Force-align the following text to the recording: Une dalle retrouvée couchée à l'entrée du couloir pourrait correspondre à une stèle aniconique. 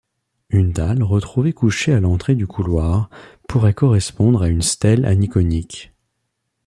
Une 0.49 0.71
dalle 0.71 1.03
retrouvée 1.03 1.53
couchée 1.53 1.93
à 1.93 1.99
l'entrée 1.99 2.33
du 2.33 2.47
couloir 2.47 3.11
pourrait 3.47 3.75
correspondre 3.75 4.41
à 4.41 4.47
une 4.47 4.63
stèle 4.63 5.05
aniconique. 5.05 5.93